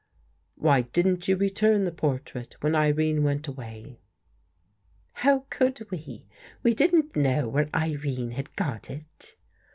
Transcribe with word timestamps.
"Why 0.55 0.81
didn't 0.81 1.27
you 1.27 1.37
return 1.37 1.83
the 1.83 1.91
portrait 1.91 2.55
when 2.63 2.73
Irene 2.73 3.21
went 3.21 3.47
away? 3.47 3.99
"''How 5.23 5.45
could 5.51 5.85
we? 5.91 6.25
We 6.63 6.73
didn't 6.73 7.15
know 7.15 7.47
where 7.47 7.69
Irene 7.71 8.31
had 8.31 8.55
got 8.55 8.89
it." 8.89 9.35